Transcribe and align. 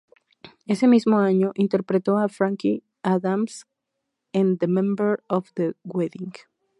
Ese 0.65 0.87
mismo 0.87 1.19
año, 1.19 1.51
interpretó 1.53 2.17
a 2.17 2.27
Frankie 2.27 2.83
Addams 3.03 3.67
en 4.33 4.57
"The 4.57 4.67
Member 4.67 5.23
of 5.27 5.51
the 5.53 5.75
Wedding". 5.83 6.31